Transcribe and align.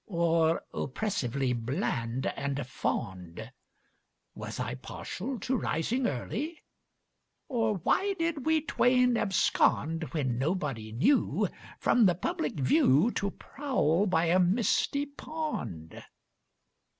Or 0.07 0.63
oppressively 0.73 1.53
bland 1.53 2.25
and 2.25 2.65
fond? 2.65 3.51
Was 4.33 4.59
I 4.59 4.73
partial 4.73 5.39
to 5.41 5.55
rising 5.55 6.07
early? 6.07 6.63
Or 7.47 7.75
why 7.75 8.15
did 8.17 8.43
we 8.43 8.61
twain 8.61 9.15
abscond, 9.15 10.05
When 10.05 10.39
nobody 10.39 10.91
knew, 10.91 11.49
from 11.77 12.07
the 12.07 12.15
public 12.15 12.53
view 12.53 13.11
To 13.11 13.29
prowl 13.29 14.07
by 14.07 14.25
a 14.25 14.39
misty 14.39 15.05
pond? 15.05 16.03